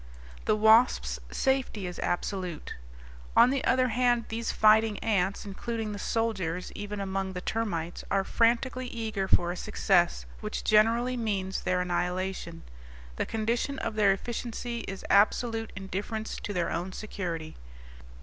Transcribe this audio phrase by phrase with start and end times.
[0.45, 2.73] The wasp's safety is absolute.
[3.37, 8.23] On the other hand, these fighting ants, including the soldiers even among the termites, are
[8.23, 12.63] frantically eager for a success which generally means their annihilation;
[13.17, 17.55] the condition of their efficiency is absolute indifference to their own security.